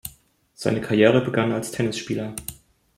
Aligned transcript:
Seine 0.55 0.81
Karriere 0.81 1.21
begann 1.23 1.51
er 1.51 1.57
als 1.57 1.69
Tennisspieler. 1.69 2.33